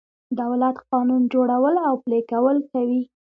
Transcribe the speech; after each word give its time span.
دولت 0.39 0.75
قانون 0.91 1.21
جوړول 1.33 1.75
او 1.87 1.93
پلي 2.03 2.21
کول 2.31 2.57
کوي. 2.71 3.01